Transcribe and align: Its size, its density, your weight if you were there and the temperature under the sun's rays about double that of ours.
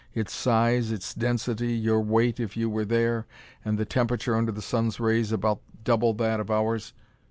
Its 0.15 0.33
size, 0.33 0.91
its 0.91 1.13
density, 1.13 1.73
your 1.73 2.01
weight 2.01 2.39
if 2.39 2.57
you 2.57 2.71
were 2.71 2.85
there 2.85 3.27
and 3.63 3.77
the 3.77 3.85
temperature 3.85 4.35
under 4.35 4.51
the 4.51 4.59
sun's 4.59 4.99
rays 4.99 5.31
about 5.31 5.61
double 5.83 6.15
that 6.15 6.39
of 6.39 6.49
ours. 6.49 6.93